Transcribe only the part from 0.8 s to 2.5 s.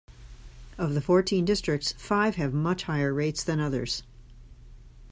the fourteen districts, five